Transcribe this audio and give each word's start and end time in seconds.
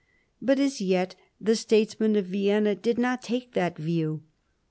But 0.41 0.57
as 0.57 0.81
yet 0.81 1.13
the 1.39 1.55
statesmen 1.55 2.15
of 2.15 2.25
Vienna 2.25 2.73
did 2.73 2.97
not 2.97 3.21
take 3.21 3.53
that 3.53 3.77
view. 3.77 4.23